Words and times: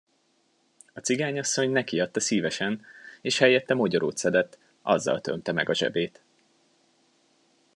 A 0.93 0.99
cigányasszony 0.99 1.71
neki 1.71 1.99
adta 1.99 2.19
szívesen, 2.19 2.81
és 3.21 3.37
helyette 3.37 3.73
mogyorót 3.73 4.17
szedett, 4.17 4.57
azzal 4.81 5.21
tömte 5.21 5.51
meg 5.51 5.69
a 5.69 5.73
zsebét. 5.73 6.21